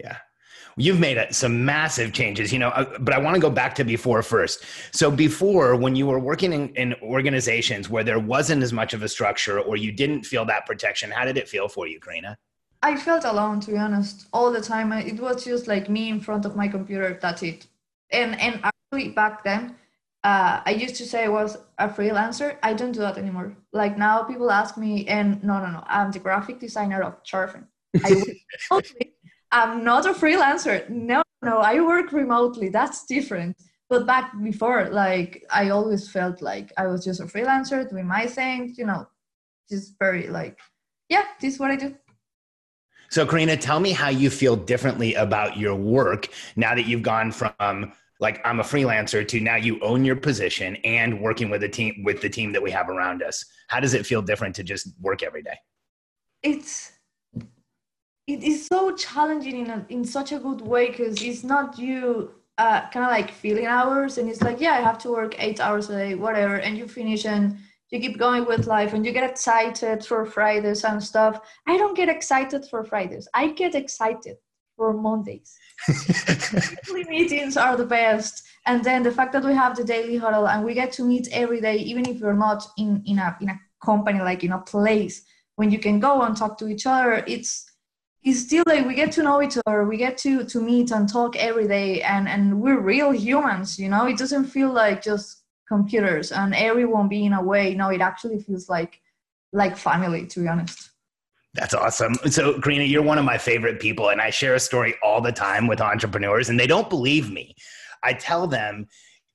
Yeah. 0.00 0.18
You've 0.76 1.00
made 1.00 1.18
some 1.30 1.64
massive 1.64 2.12
changes 2.12 2.52
you 2.52 2.58
know 2.58 2.68
uh, 2.68 2.98
but 2.98 3.14
i 3.14 3.18
want 3.18 3.34
to 3.34 3.40
go 3.40 3.48
back 3.48 3.74
to 3.76 3.84
before 3.84 4.22
first. 4.22 4.64
So 4.90 5.10
before 5.10 5.76
when 5.76 5.94
you 5.94 6.06
were 6.06 6.18
working 6.18 6.52
in, 6.52 6.68
in, 6.74 6.94
organizations 7.02 7.88
where 7.88 8.04
there 8.04 8.18
wasn't 8.18 8.62
as 8.62 8.72
much 8.72 8.92
of 8.92 9.02
a 9.02 9.08
structure 9.08 9.60
or 9.60 9.76
you 9.76 9.92
didn't 9.92 10.24
feel 10.24 10.44
that 10.46 10.66
protection 10.66 11.10
how 11.10 11.24
did 11.24 11.36
it 11.38 11.48
feel 11.48 11.68
for 11.68 11.86
you 11.86 12.00
karina? 12.00 12.36
I 12.82 12.96
felt 12.96 13.24
alone 13.24 13.60
to 13.60 13.70
be 13.70 13.78
honest 13.78 14.26
all 14.32 14.50
the 14.52 14.60
time. 14.60 14.92
It 14.92 15.20
was 15.20 15.44
just 15.44 15.66
like 15.68 15.88
me 15.88 16.08
in 16.08 16.20
front 16.20 16.44
of 16.44 16.56
my 16.56 16.66
computer 16.66 17.18
that's 17.22 17.42
it. 17.42 17.66
And 18.10 18.38
and 18.40 18.60
back 19.08 19.44
then 19.44 19.76
uh, 20.26 20.60
I 20.66 20.72
used 20.72 20.96
to 20.96 21.06
say 21.06 21.24
I 21.24 21.28
was 21.28 21.56
a 21.78 21.88
freelancer. 21.88 22.56
I 22.60 22.74
don't 22.74 22.90
do 22.90 22.98
that 22.98 23.16
anymore. 23.16 23.56
Like 23.72 23.96
now, 23.96 24.24
people 24.24 24.50
ask 24.50 24.76
me, 24.76 25.06
and 25.06 25.42
no, 25.44 25.60
no, 25.60 25.70
no, 25.70 25.84
I'm 25.86 26.10
the 26.10 26.18
graphic 26.18 26.58
designer 26.58 27.00
of 27.00 27.22
Charfen. 27.22 27.66
I 28.04 28.22
I'm 29.52 29.84
not 29.84 30.04
a 30.04 30.12
freelancer. 30.12 30.88
No, 30.90 31.22
no, 31.42 31.58
I 31.58 31.80
work 31.80 32.10
remotely. 32.10 32.70
That's 32.70 33.06
different. 33.06 33.56
But 33.88 34.04
back 34.04 34.32
before, 34.42 34.88
like 34.90 35.44
I 35.48 35.68
always 35.68 36.10
felt 36.10 36.42
like 36.42 36.72
I 36.76 36.88
was 36.88 37.04
just 37.04 37.20
a 37.20 37.26
freelancer 37.26 37.88
doing 37.88 38.08
my 38.08 38.26
thing, 38.26 38.74
you 38.76 38.84
know, 38.84 39.06
just 39.70 39.94
very 40.00 40.26
like, 40.26 40.58
yeah, 41.08 41.26
this 41.40 41.54
is 41.54 41.60
what 41.60 41.70
I 41.70 41.76
do. 41.76 41.94
So, 43.10 43.24
Karina, 43.24 43.56
tell 43.56 43.78
me 43.78 43.92
how 43.92 44.08
you 44.08 44.28
feel 44.28 44.56
differently 44.56 45.14
about 45.14 45.56
your 45.56 45.76
work 45.76 46.26
now 46.56 46.74
that 46.74 46.86
you've 46.86 47.04
gone 47.04 47.30
from 47.30 47.92
like 48.20 48.40
I'm 48.44 48.60
a 48.60 48.62
freelancer 48.62 49.26
to 49.26 49.40
now 49.40 49.56
you 49.56 49.78
own 49.80 50.04
your 50.04 50.16
position 50.16 50.76
and 50.84 51.20
working 51.20 51.50
with 51.50 51.62
a 51.62 51.68
team 51.68 52.02
with 52.04 52.20
the 52.20 52.28
team 52.30 52.52
that 52.52 52.62
we 52.62 52.70
have 52.70 52.88
around 52.88 53.22
us. 53.22 53.44
How 53.68 53.80
does 53.80 53.94
it 53.94 54.06
feel 54.06 54.22
different 54.22 54.54
to 54.56 54.62
just 54.62 54.88
work 55.00 55.22
every 55.22 55.42
day? 55.42 55.58
It's 56.42 56.92
it 58.26 58.42
is 58.42 58.66
so 58.66 58.94
challenging 58.96 59.66
in, 59.66 59.70
a, 59.70 59.86
in 59.88 60.04
such 60.04 60.32
a 60.32 60.38
good 60.38 60.60
way 60.60 60.90
because 60.90 61.22
it's 61.22 61.44
not 61.44 61.78
you 61.78 62.32
uh, 62.58 62.88
kind 62.90 63.04
of 63.04 63.10
like 63.10 63.30
feeling 63.30 63.66
hours 63.66 64.18
and 64.18 64.28
it's 64.30 64.42
like 64.42 64.60
yeah 64.60 64.72
i 64.72 64.80
have 64.80 64.98
to 64.98 65.10
work 65.10 65.34
eight 65.38 65.60
hours 65.60 65.90
a 65.90 65.96
day 65.96 66.14
whatever 66.14 66.56
and 66.56 66.78
you 66.78 66.88
finish 66.88 67.26
and 67.26 67.58
you 67.90 68.00
keep 68.00 68.18
going 68.18 68.46
with 68.46 68.66
life 68.66 68.94
and 68.94 69.04
you 69.04 69.12
get 69.12 69.28
excited 69.28 70.04
for 70.04 70.24
fridays 70.24 70.82
and 70.84 71.02
stuff 71.02 71.40
i 71.66 71.76
don't 71.76 71.96
get 71.96 72.08
excited 72.08 72.64
for 72.70 72.82
fridays 72.82 73.28
i 73.34 73.48
get 73.48 73.74
excited 73.74 74.36
for 74.74 74.94
mondays 74.94 75.56
weekly 75.88 77.04
meetings 77.04 77.56
are 77.56 77.76
the 77.76 77.86
best. 77.86 78.42
And 78.66 78.82
then 78.82 79.02
the 79.02 79.12
fact 79.12 79.32
that 79.32 79.44
we 79.44 79.54
have 79.54 79.76
the 79.76 79.84
daily 79.84 80.16
huddle 80.16 80.48
and 80.48 80.64
we 80.64 80.74
get 80.74 80.92
to 80.92 81.04
meet 81.04 81.28
every 81.30 81.60
day 81.60 81.76
even 81.76 82.08
if 82.08 82.20
we're 82.20 82.32
not 82.32 82.66
in, 82.76 83.02
in 83.06 83.18
a 83.18 83.36
in 83.40 83.48
a 83.50 83.60
company 83.84 84.20
like 84.20 84.42
in 84.42 84.52
a 84.52 84.58
place 84.58 85.22
when 85.54 85.70
you 85.70 85.78
can 85.78 86.00
go 86.00 86.22
and 86.22 86.36
talk 86.36 86.58
to 86.58 86.66
each 86.66 86.86
other 86.86 87.22
it's 87.26 87.70
it's 88.24 88.40
still 88.40 88.64
like 88.66 88.84
we 88.86 88.94
get 88.94 89.12
to 89.12 89.22
know 89.22 89.40
each 89.40 89.56
other 89.66 89.84
we 89.84 89.96
get 89.96 90.18
to 90.18 90.44
to 90.44 90.60
meet 90.60 90.90
and 90.90 91.08
talk 91.08 91.36
every 91.36 91.68
day 91.68 92.02
and 92.02 92.26
and 92.26 92.60
we're 92.60 92.80
real 92.80 93.12
humans 93.12 93.78
you 93.78 93.88
know? 93.88 94.06
It 94.06 94.18
doesn't 94.18 94.46
feel 94.46 94.72
like 94.72 95.02
just 95.02 95.44
computers 95.68 96.32
and 96.32 96.54
everyone 96.54 97.08
being 97.08 97.32
away. 97.32 97.74
No 97.74 97.90
it 97.90 98.00
actually 98.00 98.40
feels 98.40 98.68
like 98.68 99.00
like 99.52 99.76
family 99.76 100.26
to 100.26 100.40
be 100.40 100.48
honest 100.48 100.90
that's 101.56 101.74
awesome. 101.74 102.14
So, 102.30 102.60
Karina, 102.60 102.84
you're 102.84 103.02
one 103.02 103.18
of 103.18 103.24
my 103.24 103.38
favorite 103.38 103.80
people, 103.80 104.10
and 104.10 104.20
I 104.20 104.30
share 104.30 104.54
a 104.54 104.60
story 104.60 104.94
all 105.02 105.20
the 105.20 105.32
time 105.32 105.66
with 105.66 105.80
entrepreneurs, 105.80 106.48
and 106.48 106.60
they 106.60 106.66
don't 106.66 106.88
believe 106.88 107.30
me. 107.30 107.56
I 108.02 108.12
tell 108.12 108.46
them 108.46 108.86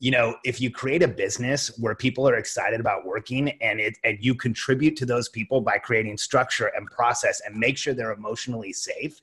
you 0.02 0.10
know 0.10 0.36
if 0.44 0.60
you 0.60 0.70
create 0.72 1.04
a 1.04 1.08
business 1.08 1.78
where 1.78 1.96
people 1.96 2.28
are 2.28 2.36
excited 2.36 2.80
about 2.80 3.06
working 3.06 3.50
and 3.62 3.80
it 3.80 3.96
and 4.04 4.18
you 4.20 4.36
contribute 4.36 4.98
to 4.98 5.06
those 5.06 5.30
people 5.30 5.62
by 5.62 5.78
creating 5.78 6.18
structure 6.18 6.72
and 6.76 6.88
process 6.88 7.40
and 7.46 7.56
make 7.56 7.78
sure 7.78 7.94
they're 7.94 8.12
emotionally 8.12 8.74
safe 8.74 9.22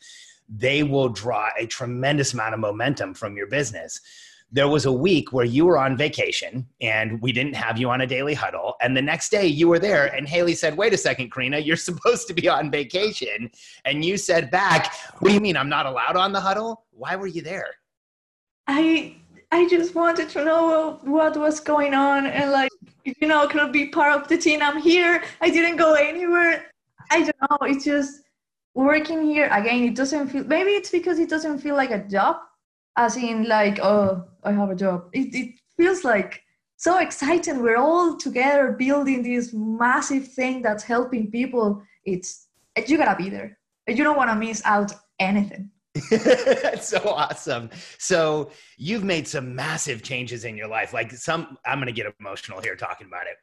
they 0.48 0.82
will 0.82 1.08
draw 1.08 1.50
a 1.58 1.66
tremendous 1.66 2.32
amount 2.32 2.54
of 2.54 2.60
momentum 2.60 3.12
from 3.12 3.36
your 3.36 3.48
business 3.48 4.00
there 4.50 4.68
was 4.68 4.86
a 4.86 4.92
week 4.92 5.32
where 5.32 5.44
you 5.44 5.66
were 5.66 5.78
on 5.78 5.96
vacation 5.96 6.66
and 6.80 7.20
we 7.20 7.32
didn't 7.32 7.54
have 7.54 7.78
you 7.78 7.90
on 7.90 8.00
a 8.00 8.06
daily 8.06 8.32
huddle. 8.32 8.74
And 8.80 8.96
the 8.96 9.02
next 9.02 9.30
day 9.30 9.46
you 9.46 9.68
were 9.68 9.78
there 9.78 10.06
and 10.14 10.26
Haley 10.26 10.54
said, 10.54 10.76
Wait 10.76 10.94
a 10.94 10.96
second, 10.96 11.30
Karina, 11.30 11.58
you're 11.58 11.76
supposed 11.90 12.26
to 12.28 12.34
be 12.34 12.48
on 12.48 12.70
vacation. 12.70 13.50
And 13.84 14.04
you 14.04 14.16
said 14.16 14.50
back, 14.50 14.94
What 15.18 15.28
do 15.28 15.34
you 15.34 15.40
mean 15.40 15.56
I'm 15.56 15.68
not 15.68 15.86
allowed 15.86 16.16
on 16.16 16.32
the 16.32 16.40
huddle? 16.40 16.84
Why 16.90 17.16
were 17.16 17.26
you 17.26 17.42
there? 17.42 17.74
I 18.66 19.16
I 19.50 19.66
just 19.68 19.94
wanted 19.94 20.28
to 20.30 20.44
know 20.44 20.98
what 21.02 21.36
was 21.36 21.58
going 21.60 21.94
on 21.94 22.26
and 22.26 22.50
like 22.50 22.70
you 23.04 23.26
know 23.26 23.46
could 23.48 23.72
be 23.72 23.88
part 23.88 24.20
of 24.20 24.28
the 24.28 24.36
team. 24.36 24.62
I'm 24.62 24.80
here. 24.80 25.22
I 25.40 25.48
didn't 25.50 25.76
go 25.76 25.94
anywhere. 25.94 26.70
I 27.10 27.22
don't 27.22 27.50
know. 27.50 27.58
It's 27.62 27.84
just 27.84 28.22
working 28.74 29.24
here 29.24 29.48
again. 29.50 29.84
It 29.84 29.94
doesn't 29.94 30.28
feel. 30.28 30.44
Maybe 30.44 30.72
it's 30.72 30.90
because 30.90 31.18
it 31.18 31.30
doesn't 31.30 31.60
feel 31.60 31.76
like 31.76 31.90
a 31.90 32.00
job, 32.00 32.36
as 32.98 33.16
in 33.16 33.44
like 33.44 33.78
oh 33.80 34.24
I 34.44 34.52
have 34.52 34.70
a 34.70 34.74
job. 34.74 35.08
It 35.12 35.34
it 35.34 35.54
feels 35.76 36.04
like 36.04 36.42
so 36.76 36.98
exciting. 36.98 37.62
We're 37.62 37.76
all 37.76 38.16
together 38.16 38.72
building 38.72 39.22
this 39.22 39.52
massive 39.54 40.28
thing 40.28 40.60
that's 40.62 40.84
helping 40.84 41.30
people. 41.30 41.82
It's 42.04 42.48
you 42.86 42.98
gotta 42.98 43.16
be 43.16 43.30
there. 43.30 43.58
You 43.86 44.04
don't 44.04 44.16
want 44.16 44.30
to 44.30 44.36
miss 44.36 44.60
out 44.64 44.92
anything. 45.18 45.70
That's 46.10 46.88
so 46.94 46.98
awesome. 47.08 47.70
So 47.98 48.50
you've 48.76 49.04
made 49.04 49.26
some 49.26 49.54
massive 49.54 50.02
changes 50.02 50.44
in 50.44 50.56
your 50.56 50.68
life. 50.68 50.92
Like 50.92 51.12
some, 51.12 51.56
I'm 51.64 51.78
to 51.86 51.92
get 51.92 52.12
emotional 52.20 52.60
here 52.60 52.76
talking 52.76 53.06
about 53.06 53.26
it. 53.26 53.36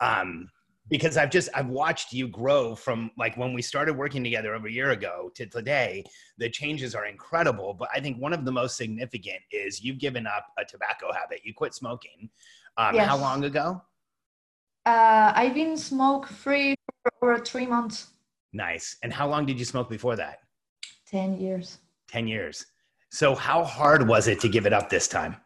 Um, 0.00 0.48
because 0.88 1.16
I've 1.16 1.30
just, 1.30 1.48
I've 1.54 1.68
watched 1.68 2.12
you 2.12 2.28
grow 2.28 2.74
from 2.74 3.10
like 3.18 3.36
when 3.36 3.52
we 3.52 3.62
started 3.62 3.94
working 3.94 4.22
together 4.22 4.54
over 4.54 4.68
a 4.68 4.70
year 4.70 4.90
ago 4.90 5.30
to 5.34 5.46
today, 5.46 6.04
the 6.38 6.48
changes 6.48 6.94
are 6.94 7.06
incredible. 7.06 7.74
But 7.74 7.88
I 7.94 8.00
think 8.00 8.18
one 8.18 8.32
of 8.32 8.44
the 8.44 8.52
most 8.52 8.76
significant 8.76 9.40
is 9.50 9.82
you've 9.82 9.98
given 9.98 10.26
up 10.26 10.46
a 10.58 10.64
tobacco 10.64 11.12
habit. 11.12 11.40
You 11.44 11.54
quit 11.54 11.74
smoking. 11.74 12.30
Um, 12.76 12.94
yes. 12.94 13.08
How 13.08 13.16
long 13.16 13.44
ago? 13.44 13.82
Uh, 14.84 15.32
I've 15.34 15.54
been 15.54 15.76
smoke 15.76 16.28
free 16.28 16.76
for 17.02 17.30
over 17.30 17.44
three 17.44 17.66
months. 17.66 18.08
Nice. 18.52 18.96
And 19.02 19.12
how 19.12 19.28
long 19.28 19.44
did 19.44 19.58
you 19.58 19.64
smoke 19.64 19.90
before 19.90 20.16
that? 20.16 20.38
10 21.10 21.38
years. 21.38 21.78
10 22.08 22.28
years. 22.28 22.66
So, 23.10 23.34
how 23.34 23.64
hard 23.64 24.06
was 24.06 24.28
it 24.28 24.40
to 24.40 24.48
give 24.48 24.66
it 24.66 24.72
up 24.72 24.90
this 24.90 25.08
time? 25.08 25.36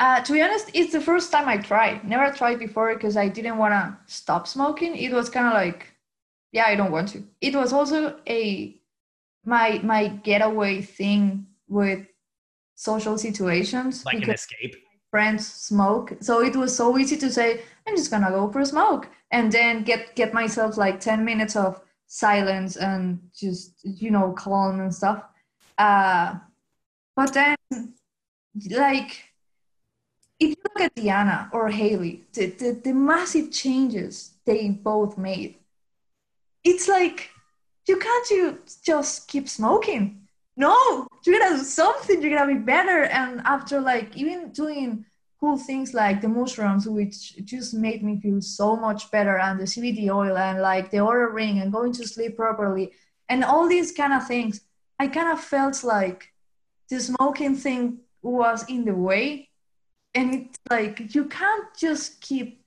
Uh, 0.00 0.20
to 0.22 0.32
be 0.32 0.42
honest, 0.42 0.70
it's 0.74 0.92
the 0.92 1.00
first 1.00 1.30
time 1.30 1.48
I 1.48 1.58
tried. 1.58 2.04
Never 2.04 2.34
tried 2.34 2.58
before 2.58 2.94
because 2.94 3.16
I 3.16 3.28
didn't 3.28 3.58
want 3.58 3.72
to 3.72 3.96
stop 4.06 4.46
smoking. 4.48 4.96
It 4.96 5.12
was 5.12 5.30
kind 5.30 5.46
of 5.46 5.54
like, 5.54 5.92
yeah, 6.52 6.64
I 6.66 6.74
don't 6.74 6.90
want 6.90 7.08
to. 7.10 7.24
It 7.40 7.54
was 7.54 7.72
also 7.72 8.18
a 8.28 8.76
my 9.44 9.80
my 9.82 10.08
getaway 10.08 10.82
thing 10.82 11.46
with 11.68 12.06
social 12.74 13.18
situations. 13.18 14.04
Like 14.04 14.22
an 14.22 14.30
escape. 14.30 14.74
Friends 15.10 15.46
smoke, 15.46 16.16
so 16.20 16.42
it 16.42 16.56
was 16.56 16.76
so 16.76 16.98
easy 16.98 17.16
to 17.18 17.30
say, 17.30 17.62
I'm 17.86 17.96
just 17.96 18.10
gonna 18.10 18.30
go 18.30 18.50
for 18.50 18.60
a 18.60 18.66
smoke, 18.66 19.08
and 19.30 19.52
then 19.52 19.84
get 19.84 20.16
get 20.16 20.34
myself 20.34 20.76
like 20.76 20.98
ten 20.98 21.24
minutes 21.24 21.54
of 21.54 21.80
silence 22.06 22.76
and 22.76 23.18
just 23.34 23.72
you 23.82 24.10
know 24.10 24.32
calm 24.32 24.78
and 24.78 24.94
stuff 24.94 25.24
uh 25.78 26.34
but 27.16 27.32
then 27.32 27.56
like 28.70 29.24
if 30.40 30.50
you 30.50 30.56
look 30.64 30.80
at 30.80 30.94
diana 30.94 31.48
or 31.52 31.68
haley 31.68 32.22
the, 32.32 32.46
the, 32.46 32.80
the 32.84 32.92
massive 32.92 33.50
changes 33.50 34.32
they 34.44 34.68
both 34.68 35.16
made 35.16 35.56
it's 36.62 36.88
like 36.88 37.30
you 37.86 37.98
can't 37.98 38.30
you 38.30 38.58
just 38.84 39.28
keep 39.28 39.48
smoking 39.48 40.26
no 40.56 41.06
you're 41.24 41.38
gonna 41.38 41.56
do 41.56 41.62
something 41.62 42.20
you're 42.20 42.36
gonna 42.36 42.54
be 42.54 42.60
better 42.60 43.04
and 43.04 43.40
after 43.44 43.80
like 43.80 44.16
even 44.16 44.50
doing 44.50 45.04
cool 45.44 45.58
things 45.58 45.92
like 45.92 46.22
the 46.22 46.28
mushrooms, 46.28 46.88
which 46.88 47.36
just 47.44 47.74
made 47.74 48.02
me 48.02 48.18
feel 48.18 48.40
so 48.40 48.74
much 48.76 49.10
better, 49.10 49.38
and 49.38 49.60
the 49.60 49.64
CBD 49.64 50.08
oil, 50.08 50.38
and 50.38 50.62
like 50.62 50.90
the 50.90 50.96
Oura 50.96 51.30
ring, 51.30 51.60
and 51.60 51.70
going 51.70 51.92
to 51.92 52.08
sleep 52.08 52.34
properly, 52.36 52.92
and 53.28 53.44
all 53.44 53.68
these 53.68 53.92
kind 53.92 54.14
of 54.14 54.26
things. 54.26 54.62
I 54.98 55.08
kind 55.08 55.30
of 55.30 55.40
felt 55.40 55.84
like 55.84 56.32
the 56.88 56.98
smoking 56.98 57.56
thing 57.56 57.98
was 58.22 58.64
in 58.70 58.86
the 58.86 58.94
way. 58.94 59.50
And 60.14 60.34
it's 60.34 60.58
like 60.70 61.14
you 61.14 61.24
can't 61.26 61.66
just 61.76 62.20
keep 62.20 62.62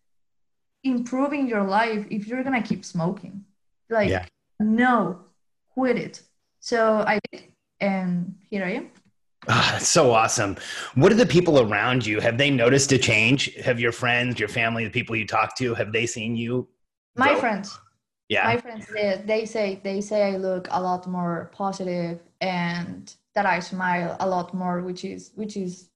improving 0.84 1.48
your 1.48 1.63
life 1.63 2.06
if 2.10 2.27
you're 2.27 2.44
gonna 2.44 2.62
keep 2.62 2.84
smoking. 2.84 3.46
Like, 3.89 4.10
yeah. 4.10 4.25
no, 4.60 5.22
quit 5.70 5.98
it. 5.98 6.22
So 6.60 7.04
I 7.08 7.20
did, 7.32 7.44
and 7.80 8.36
here 8.50 8.66
I 8.66 8.72
am. 8.72 8.92
Oh, 9.50 9.70
that's 9.72 9.88
so 9.88 10.12
awesome. 10.12 10.58
What 10.96 11.12
are 11.12 11.16
the 11.16 11.25
people 11.25 11.62
around 11.62 12.06
you? 12.06 12.20
Have 12.20 12.38
they 12.38 12.50
noticed 12.50 12.92
a 12.92 12.98
change? 12.98 13.54
Have 13.56 13.80
your 13.80 13.94
friends, 13.94 14.39
your 14.39 14.50
family, 14.50 14.84
the 14.84 14.89
people 14.89 15.16
you 15.16 15.25
talk 15.25 15.56
to, 15.58 15.74
have 15.74 15.94
they 15.94 16.06
seen 16.06 16.36
you? 16.36 16.68
My 17.16 17.36
friends. 17.36 17.80
Yeah. 18.30 18.44
My 18.44 18.58
friends, 18.58 18.88
they, 18.94 19.24
they 19.25 19.46
say 19.46 19.80
they 19.84 20.01
say 20.01 20.34
I 20.34 20.38
look 20.38 20.68
a 20.72 20.82
lot 20.82 21.08
more 21.08 21.50
positive 21.54 22.20
and 22.42 23.13
that 23.36 23.46
I 23.46 23.60
smile 23.60 24.18
a 24.20 24.27
lot 24.27 24.54
more, 24.54 24.82
which 24.82 25.06
is 25.06 25.32
which 25.36 25.56
is 25.56 25.89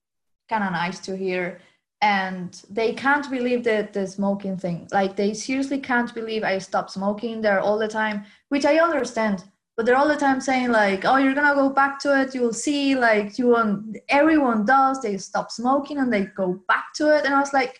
kind 0.52 0.64
of 0.64 0.72
nice 0.72 0.98
to 1.00 1.16
hear. 1.16 1.60
And 2.02 2.60
they 2.68 2.92
can't 2.92 3.30
believe 3.30 3.62
the 3.64 3.88
the 3.96 4.06
smoking 4.06 4.56
thing. 4.56 4.88
Like 4.98 5.14
they 5.16 5.32
seriously 5.34 5.80
can't 5.90 6.12
believe 6.14 6.42
I 6.42 6.58
stopped 6.58 6.90
smoking 6.90 7.40
there 7.40 7.60
all 7.60 7.78
the 7.78 7.92
time, 8.00 8.24
which 8.48 8.66
I 8.66 8.74
understand. 8.86 9.44
But 9.76 9.86
they're 9.86 10.00
all 10.00 10.12
the 10.14 10.24
time 10.26 10.40
saying 10.40 10.70
like 10.82 11.04
oh 11.04 11.18
you're 11.22 11.38
gonna 11.38 11.60
go 11.62 11.68
back 11.70 12.00
to 12.00 12.08
it. 12.20 12.34
You'll 12.34 12.60
see 12.66 12.96
like 13.08 13.38
you 13.38 13.46
want 13.54 13.98
everyone 14.08 14.66
does. 14.66 15.00
They 15.00 15.16
stop 15.16 15.50
smoking 15.50 15.98
and 15.98 16.12
they 16.12 16.24
go 16.42 16.46
back 16.72 16.86
to 16.98 17.04
it. 17.16 17.24
And 17.24 17.34
i 17.34 17.40
was 17.40 17.54
like 17.60 17.74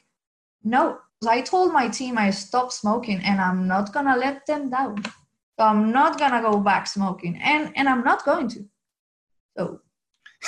no. 0.63 0.99
I 1.37 1.41
told 1.41 1.73
my 1.73 1.89
team 1.99 2.15
i 2.19 2.31
stopped 2.31 2.73
smoking 2.73 3.21
and 3.29 3.41
i'm 3.41 3.69
not 3.75 3.93
gonna 3.95 4.17
let 4.17 4.47
them 4.47 4.71
down. 4.71 5.03
So 5.57 5.61
i'm 5.71 5.85
not 5.99 6.19
gonna 6.21 6.43
go 6.51 6.55
back 6.71 6.87
smoking 6.87 7.35
and 7.43 7.73
and 7.77 7.89
i'm 7.89 8.05
not 8.11 8.25
going 8.25 8.49
to. 8.55 8.61
So 9.57 9.81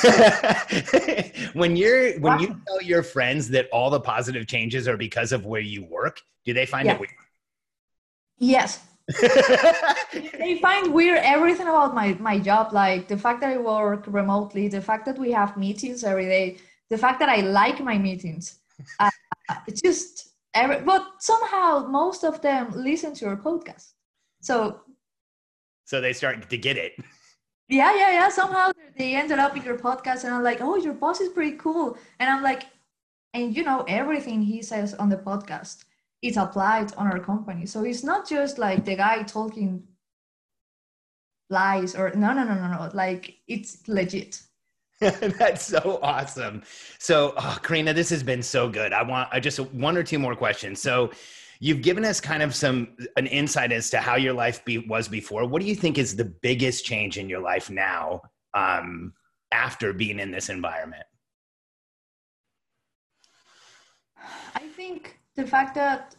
when 1.53 1.77
you're 1.77 2.19
when 2.19 2.35
wow. 2.35 2.39
you 2.39 2.61
tell 2.67 2.83
your 2.83 3.03
friends 3.03 3.49
that 3.49 3.69
all 3.71 3.91
the 3.91 4.01
positive 4.01 4.47
changes 4.47 4.89
are 4.89 4.97
because 4.97 5.31
of 5.31 5.47
where 5.47 5.61
you 5.61 5.85
work 5.85 6.21
do 6.45 6.53
they 6.53 6.67
find 6.67 6.87
yeah. 6.87 6.95
it 6.95 7.01
weird? 7.01 7.13
Yes. 8.39 8.81
They 10.13 10.59
find 10.59 10.93
weird 10.93 11.19
everything 11.23 11.69
about 11.69 11.95
my 11.95 12.15
my 12.15 12.39
job 12.39 12.73
like 12.73 13.09
the 13.09 13.19
fact 13.19 13.41
that 13.43 13.51
i 13.51 13.59
work 13.59 14.05
remotely 14.07 14.69
the 14.69 14.81
fact 14.81 15.05
that 15.07 15.19
we 15.19 15.31
have 15.33 15.57
meetings 15.57 16.05
every 16.05 16.25
day 16.25 16.57
the 16.91 16.99
fact 16.99 17.19
that 17.21 17.29
i 17.29 17.41
like 17.41 17.81
my 17.81 17.99
meetings. 17.99 18.59
Uh, 18.99 19.57
it's 19.69 19.83
just 19.83 20.31
every, 20.55 20.81
but 20.81 21.07
somehow 21.19 21.87
most 21.87 22.25
of 22.25 22.41
them 22.41 22.73
listen 22.75 23.13
to 23.13 23.27
your 23.27 23.37
podcast. 23.37 23.93
So 24.41 24.81
so 25.85 26.01
they 26.01 26.15
start 26.15 26.49
to 26.49 26.57
get 26.57 26.77
it 26.79 26.93
yeah 27.69 27.95
yeah 27.97 28.13
yeah 28.13 28.29
somehow 28.29 28.71
they 28.99 29.15
ended 29.15 29.39
up 29.39 29.57
in 29.57 29.63
your 29.63 29.79
podcast 29.79 30.25
and 30.25 30.35
i'm 30.35 30.43
like 30.43 30.61
oh 30.61 30.77
your 30.77 30.93
boss 30.93 31.21
is 31.21 31.31
pretty 31.31 31.57
cool 31.57 31.97
and 32.19 32.29
i'm 32.29 32.43
like 32.43 32.65
and 33.33 33.57
you 33.57 33.63
know 33.63 33.85
everything 33.89 34.43
he 34.43 34.63
says 34.63 34.95
on 34.95 35.09
the 35.09 35.17
podcast 35.17 35.85
it's 36.25 36.39
applied 36.39 36.93
on 36.95 37.07
our 37.07 37.21
company. 37.21 37.67
So 37.67 37.85
it's 37.85 38.03
not 38.03 38.27
just 38.27 38.57
like 38.59 38.87
the 38.87 38.97
guy 38.97 39.23
talking 39.25 39.83
lies 41.51 41.95
or 41.95 42.13
no, 42.15 42.33
no, 42.33 42.45
no, 42.45 42.55
no, 42.55 42.67
no. 42.67 42.91
Like 42.95 43.37
it's 43.47 43.87
legit. 43.87 44.41
That's 45.01 45.63
so 45.67 46.01
awesome. 46.03 46.63
So, 46.99 47.35
oh, 47.37 47.59
Karina, 47.63 47.93
this 47.93 48.09
has 48.09 48.23
been 48.23 48.43
so 48.43 48.71
good. 48.71 48.95
I 48.95 49.03
want 49.03 49.29
I 49.33 49.39
just 49.39 49.59
one 49.75 49.99
or 49.99 50.03
two 50.03 50.19
more 50.19 50.35
questions. 50.35 50.81
So, 50.81 51.11
you've 51.65 51.81
given 51.81 52.05
us 52.05 52.21
kind 52.21 52.43
of 52.43 52.55
some 52.55 52.89
an 53.17 53.27
insight 53.27 53.73
as 53.73 53.89
to 53.89 53.99
how 53.99 54.17
your 54.17 54.35
life 54.35 54.63
be, 54.67 54.77
was 54.77 55.09
before. 55.09 55.47
What 55.47 55.63
do 55.63 55.67
you 55.67 55.75
think 55.75 55.97
is 55.97 56.15
the 56.15 56.27
biggest 56.27 56.85
change 56.85 57.17
in 57.17 57.27
your 57.27 57.41
life 57.41 57.71
now 57.71 58.21
um, 58.53 59.15
after 59.51 59.95
being 59.95 60.19
in 60.19 60.31
this 60.31 60.51
environment? 60.51 61.05
I 64.55 64.69
think 64.77 65.19
the 65.37 65.47
fact 65.47 65.75
that 65.77 66.15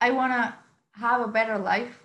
I 0.00 0.10
want 0.10 0.32
to 0.32 0.54
have 0.98 1.20
a 1.20 1.28
better 1.28 1.56
life, 1.56 1.96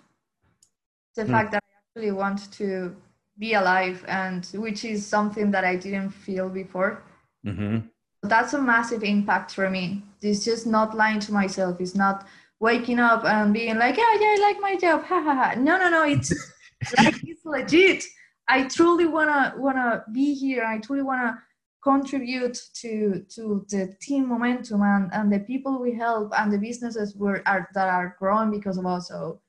the 1.15 1.23
mm. 1.23 1.31
fact 1.31 1.53
that 1.53 1.63
I 1.63 1.71
actually 1.79 2.11
want 2.11 2.51
to 2.53 2.95
be 3.39 3.55
alive, 3.55 4.05
and 4.07 4.45
which 4.53 4.85
is 4.85 5.07
something 5.07 5.49
that 5.49 5.63
I 5.63 5.75
didn't 5.75 6.11
feel 6.11 6.49
before. 6.49 7.01
Mm-hmm. 7.43 7.87
That's 8.23 8.53
a 8.53 8.61
massive 8.61 9.03
impact 9.03 9.53
for 9.53 9.69
me. 9.69 10.03
It's 10.21 10.43
just 10.43 10.67
not 10.67 10.95
lying 10.95 11.19
to 11.21 11.33
myself. 11.33 11.79
It's 11.79 11.95
not 11.95 12.27
waking 12.59 12.99
up 12.99 13.23
and 13.23 13.53
being 13.53 13.77
like, 13.77 13.97
yeah, 13.97 14.13
yeah, 14.19 14.35
I 14.37 14.39
like 14.41 14.59
my 14.59 14.75
job. 14.75 15.03
Ha 15.03 15.21
ha 15.23 15.33
ha. 15.33 15.53
No, 15.57 15.77
no, 15.77 15.89
no. 15.89 16.03
It's 16.03 16.31
like 16.97 17.15
it's 17.23 17.45
legit. 17.45 18.03
I 18.49 18.63
truly 18.63 19.05
wanna 19.05 19.53
wanna 19.57 20.03
be 20.11 20.33
here. 20.33 20.65
I 20.65 20.79
truly 20.79 21.03
wanna 21.03 21.41
contribute 21.83 22.59
to 22.73 23.23
to 23.29 23.65
the 23.69 23.95
team 24.01 24.27
momentum 24.27 24.81
and, 24.81 25.09
and 25.13 25.31
the 25.31 25.39
people 25.39 25.79
we 25.79 25.93
help 25.93 26.31
and 26.37 26.51
the 26.51 26.57
businesses 26.57 27.15
we 27.15 27.29
are 27.29 27.69
that 27.73 27.87
are 27.87 28.15
growing 28.19 28.51
because 28.51 28.77
of 28.77 28.85
us 28.85 29.07
so 29.07 29.39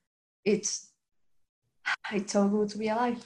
it's 0.45 0.93
it's 2.13 2.33
so 2.33 2.47
good 2.47 2.69
to 2.69 2.79
be 2.79 2.89
alive 2.89 3.19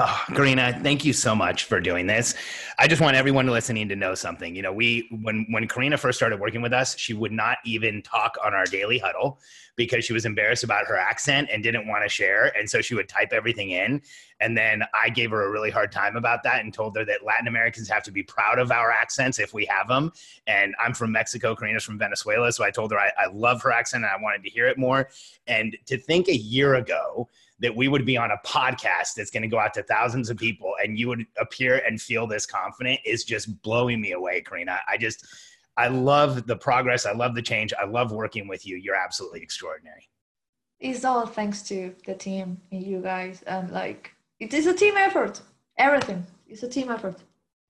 Oh, 0.00 0.24
Karina, 0.28 0.78
thank 0.80 1.04
you 1.04 1.12
so 1.12 1.34
much 1.34 1.64
for 1.64 1.80
doing 1.80 2.06
this. 2.06 2.36
I 2.78 2.86
just 2.86 3.02
want 3.02 3.16
everyone 3.16 3.48
listening 3.48 3.88
to 3.88 3.96
know 3.96 4.14
something. 4.14 4.54
You 4.54 4.62
know, 4.62 4.72
we 4.72 5.08
when 5.22 5.44
when 5.50 5.66
Karina 5.66 5.96
first 5.96 6.16
started 6.16 6.38
working 6.38 6.62
with 6.62 6.72
us, 6.72 6.96
she 6.96 7.14
would 7.14 7.32
not 7.32 7.58
even 7.64 8.00
talk 8.02 8.36
on 8.44 8.54
our 8.54 8.64
daily 8.64 8.98
huddle 8.98 9.40
because 9.74 10.04
she 10.04 10.12
was 10.12 10.24
embarrassed 10.24 10.62
about 10.62 10.86
her 10.86 10.96
accent 10.96 11.48
and 11.52 11.64
didn't 11.64 11.88
want 11.88 12.04
to 12.04 12.08
share, 12.08 12.56
and 12.56 12.70
so 12.70 12.80
she 12.80 12.94
would 12.94 13.08
type 13.08 13.32
everything 13.32 13.70
in. 13.70 14.00
And 14.38 14.56
then 14.56 14.84
I 14.94 15.08
gave 15.08 15.32
her 15.32 15.42
a 15.42 15.50
really 15.50 15.70
hard 15.70 15.90
time 15.90 16.14
about 16.14 16.44
that 16.44 16.62
and 16.62 16.72
told 16.72 16.96
her 16.96 17.04
that 17.04 17.24
Latin 17.24 17.48
Americans 17.48 17.88
have 17.88 18.04
to 18.04 18.12
be 18.12 18.22
proud 18.22 18.60
of 18.60 18.70
our 18.70 18.92
accents 18.92 19.40
if 19.40 19.52
we 19.52 19.64
have 19.64 19.88
them. 19.88 20.12
And 20.46 20.76
I'm 20.78 20.94
from 20.94 21.10
Mexico, 21.10 21.56
Karina's 21.56 21.82
from 21.82 21.98
Venezuela, 21.98 22.52
so 22.52 22.62
I 22.62 22.70
told 22.70 22.92
her 22.92 23.00
I, 23.00 23.10
I 23.18 23.26
love 23.32 23.62
her 23.62 23.72
accent 23.72 24.04
and 24.04 24.12
I 24.12 24.22
wanted 24.22 24.44
to 24.44 24.50
hear 24.50 24.68
it 24.68 24.78
more. 24.78 25.08
And 25.48 25.76
to 25.86 25.98
think 25.98 26.28
a 26.28 26.36
year 26.36 26.76
ago 26.76 27.28
that 27.60 27.74
we 27.74 27.88
would 27.88 28.04
be 28.04 28.16
on 28.16 28.30
a 28.30 28.38
podcast 28.46 29.14
that's 29.16 29.30
going 29.30 29.42
to 29.42 29.48
go 29.48 29.58
out 29.58 29.74
to 29.74 29.82
thousands 29.82 30.30
of 30.30 30.36
people 30.36 30.74
and 30.82 30.98
you 30.98 31.08
would 31.08 31.26
appear 31.38 31.82
and 31.86 32.00
feel 32.00 32.26
this 32.26 32.46
confident 32.46 33.00
is 33.04 33.24
just 33.24 33.60
blowing 33.62 34.00
me 34.00 34.12
away, 34.12 34.40
Karina. 34.40 34.78
I 34.88 34.96
just, 34.96 35.26
I 35.76 35.88
love 35.88 36.46
the 36.46 36.56
progress. 36.56 37.06
I 37.06 37.12
love 37.12 37.34
the 37.34 37.42
change. 37.42 37.72
I 37.80 37.84
love 37.84 38.12
working 38.12 38.48
with 38.48 38.66
you. 38.66 38.76
You're 38.76 38.94
absolutely 38.94 39.42
extraordinary. 39.42 40.08
It's 40.80 41.04
all 41.04 41.26
thanks 41.26 41.62
to 41.62 41.94
the 42.06 42.14
team 42.14 42.60
and 42.70 42.82
you 42.82 43.00
guys. 43.00 43.42
And 43.42 43.70
like, 43.70 44.12
it 44.38 44.54
is 44.54 44.66
a 44.66 44.74
team 44.74 44.96
effort. 44.96 45.40
Everything 45.76 46.26
is 46.48 46.62
a 46.62 46.68
team 46.68 46.90
effort. 46.90 47.16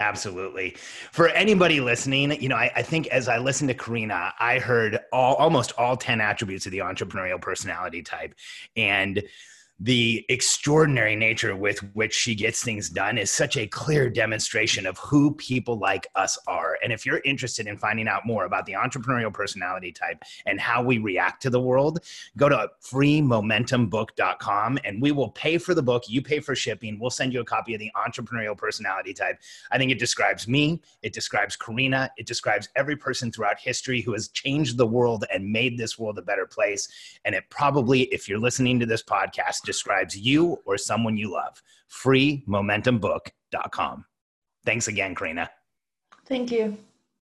Absolutely. 0.00 0.76
For 1.10 1.28
anybody 1.28 1.80
listening, 1.80 2.40
you 2.40 2.48
know, 2.48 2.56
I, 2.56 2.70
I, 2.76 2.82
think 2.82 3.08
as 3.08 3.26
I 3.28 3.38
listened 3.38 3.68
to 3.68 3.74
Karina, 3.74 4.32
I 4.38 4.60
heard 4.60 5.00
all 5.12 5.34
almost 5.34 5.72
all 5.76 5.96
10 5.96 6.20
attributes 6.20 6.66
of 6.66 6.72
the 6.72 6.78
entrepreneurial 6.78 7.40
personality 7.40 8.02
type. 8.02 8.34
And 8.76 9.20
the 9.80 10.24
extraordinary 10.28 11.14
nature 11.14 11.54
with 11.54 11.78
which 11.94 12.12
she 12.12 12.34
gets 12.34 12.62
things 12.62 12.90
done 12.90 13.16
is 13.16 13.30
such 13.30 13.56
a 13.56 13.66
clear 13.66 14.10
demonstration 14.10 14.86
of 14.86 14.98
who 14.98 15.34
people 15.34 15.78
like 15.78 16.06
us 16.16 16.36
And 16.82 16.92
if 16.92 17.06
you're 17.06 17.20
interested 17.24 17.66
in 17.66 17.76
finding 17.76 18.08
out 18.08 18.26
more 18.26 18.44
about 18.44 18.66
the 18.66 18.72
entrepreneurial 18.72 19.32
personality 19.32 19.92
type 19.92 20.22
and 20.46 20.60
how 20.60 20.82
we 20.82 20.98
react 20.98 21.42
to 21.42 21.50
the 21.50 21.60
world, 21.60 22.00
go 22.36 22.48
to 22.48 22.70
freemomentumbook.com 22.82 24.78
and 24.84 25.02
we 25.02 25.12
will 25.12 25.30
pay 25.30 25.58
for 25.58 25.74
the 25.74 25.82
book. 25.82 26.04
You 26.08 26.22
pay 26.22 26.40
for 26.40 26.54
shipping. 26.54 26.98
We'll 26.98 27.10
send 27.10 27.32
you 27.32 27.40
a 27.40 27.44
copy 27.44 27.74
of 27.74 27.80
the 27.80 27.90
entrepreneurial 27.96 28.56
personality 28.56 29.12
type. 29.12 29.38
I 29.70 29.78
think 29.78 29.92
it 29.92 29.98
describes 29.98 30.48
me, 30.48 30.80
it 31.02 31.12
describes 31.12 31.56
Karina, 31.56 32.10
it 32.16 32.26
describes 32.26 32.68
every 32.76 32.96
person 32.96 33.32
throughout 33.32 33.58
history 33.58 34.00
who 34.00 34.12
has 34.12 34.28
changed 34.28 34.76
the 34.76 34.86
world 34.86 35.24
and 35.32 35.50
made 35.50 35.78
this 35.78 35.98
world 35.98 36.18
a 36.18 36.22
better 36.22 36.46
place. 36.46 36.88
And 37.24 37.34
it 37.34 37.44
probably, 37.50 38.02
if 38.04 38.28
you're 38.28 38.38
listening 38.38 38.78
to 38.80 38.86
this 38.86 39.02
podcast, 39.02 39.62
describes 39.64 40.16
you 40.16 40.60
or 40.64 40.78
someone 40.78 41.16
you 41.16 41.32
love. 41.32 41.62
Freemomentumbook.com. 41.90 44.04
Thanks 44.64 44.88
again, 44.88 45.14
Karina. 45.14 45.50
Thank 46.28 46.52
you. 46.52 46.78